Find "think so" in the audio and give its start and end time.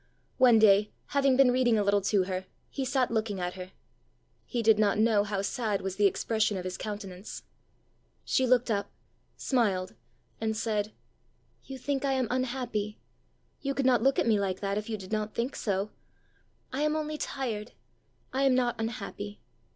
15.35-15.91